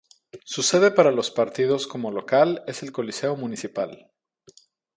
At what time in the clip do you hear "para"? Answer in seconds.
0.89-1.11